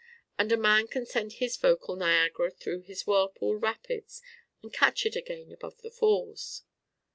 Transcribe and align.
And 0.35 0.51
a 0.51 0.57
man 0.57 0.87
can 0.87 1.05
send 1.05 1.33
his 1.33 1.57
vocal 1.57 1.95
Niagara 1.95 2.49
through 2.49 2.79
his 2.81 3.05
whirlpool 3.05 3.57
rapids 3.57 4.23
and 4.63 4.73
catch 4.73 5.05
it 5.05 5.15
again 5.15 5.51
above 5.51 5.81
the 5.83 5.91
falls! 5.91 6.63